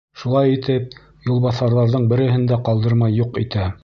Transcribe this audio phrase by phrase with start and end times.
[0.19, 0.95] Шулай итеп
[1.31, 3.69] юлбаҫарҙарҙың береһен дә ҡалдырмай юҡ итә.